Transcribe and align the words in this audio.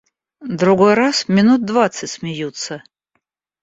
Другой 0.49 0.95
раз 0.95 1.27
минут 1.27 1.63
двадцать 1.63 2.09
смеются. 2.09 2.81